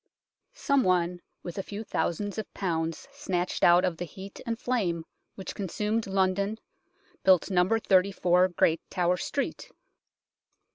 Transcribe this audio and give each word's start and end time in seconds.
Some 0.55 0.81
one 0.83 1.21
with 1.43 1.59
a 1.59 1.61
few 1.61 1.83
thousands 1.83 2.39
of 2.39 2.51
pounds 2.55 3.07
snatched 3.13 3.63
out 3.63 3.85
of 3.85 3.97
the 3.97 4.05
heat 4.05 4.41
and 4.47 4.57
flame 4.57 5.05
which 5.35 5.53
con 5.53 5.67
sumed 5.67 6.07
London 6.07 6.57
built 7.21 7.51
No. 7.51 7.69
34 7.77 8.47
Great 8.47 8.81
Tower 8.89 9.17
Street. 9.17 9.69